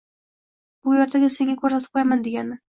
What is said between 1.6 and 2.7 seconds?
ko'rsatib ko'yaman degani.